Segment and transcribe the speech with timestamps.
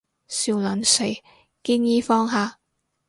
[0.27, 1.03] 笑撚死，
[1.61, 2.57] 建議放下